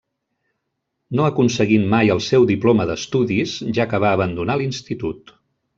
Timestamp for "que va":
3.95-4.17